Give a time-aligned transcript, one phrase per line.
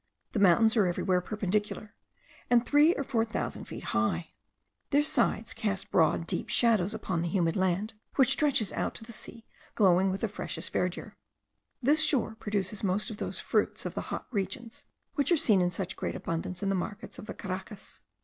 [0.31, 1.93] The mountains are everywhere perpendicular,
[2.49, 4.33] and three or four thousand feet high;
[4.89, 9.03] their sides cast broad and deep shadows upon the humid land, which stretches out to
[9.03, 9.45] the sea,
[9.75, 11.17] glowing with the freshest verdure.
[11.83, 15.69] This shore produces most of those fruits of the hot regions, which are seen in
[15.69, 18.01] such great abundance in the markets of the Caracas.